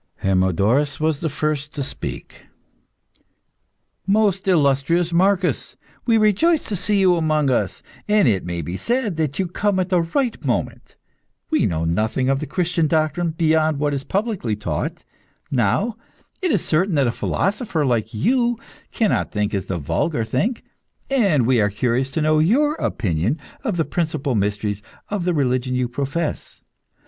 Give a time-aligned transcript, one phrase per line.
[0.23, 2.47] Hermodorus was the first to speak.
[4.07, 5.77] "Most illustrious Marcus,
[6.07, 9.79] we rejoice to see you amongst us, and it may be said that you come
[9.79, 10.95] at the right moment.
[11.51, 15.03] We know nothing of the Christian doctrine, beyond what is publicly taught.
[15.51, 15.97] Now,
[16.41, 18.57] it is certain that a philosopher, like you,
[18.91, 20.63] cannot think as the vulgar think,
[21.11, 25.75] and we are curious to know your opinion of the principal mysteries of the religion
[25.75, 26.59] you profess.